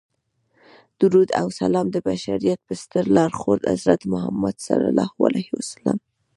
درود 1.01 1.29
او 1.41 1.47
سلام 1.59 1.87
د 1.91 1.97
بشریت 2.07 2.59
په 2.67 2.73
ستر 2.81 3.03
لارښود 3.15 3.61
حضرت 3.71 4.01
محمد 4.13 4.55
صلی 4.67 4.87
الله 4.91 5.11
علیه 5.27 5.49
وسلم. 5.57 5.97